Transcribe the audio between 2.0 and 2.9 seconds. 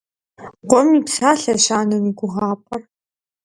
и гугъапӏэр.